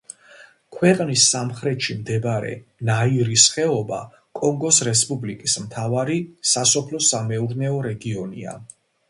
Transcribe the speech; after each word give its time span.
ქვეყნის 0.75 1.25
სამხრეთში 1.33 1.95
მდებარე 1.97 2.49
ნიარის 2.89 3.45
ხეობა 3.57 4.01
კონგოს 4.41 4.81
რესპუბლიკის 4.89 5.59
მთავარი 5.67 6.19
სასოფლო-სამეურნეო 6.55 7.79
რეგიონია. 7.91 8.59